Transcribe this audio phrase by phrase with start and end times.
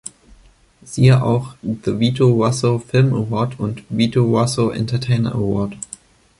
[0.83, 5.75] Siehe auch "The Vito Russo Film Award" und "Vito Russo Entertainer Award".